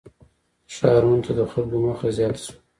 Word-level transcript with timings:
•ښارونو 0.73 1.23
ته 1.25 1.31
د 1.37 1.41
خلکو 1.51 1.77
مخه 1.87 2.07
زیاته 2.17 2.41
شوه. 2.45 2.57